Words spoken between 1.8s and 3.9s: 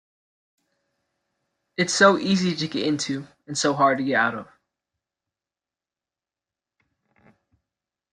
so easy to get into and so